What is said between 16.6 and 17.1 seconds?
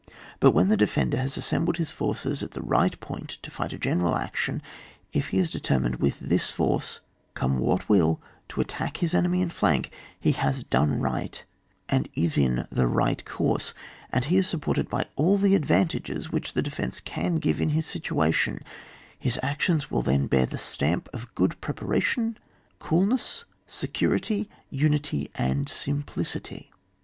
defence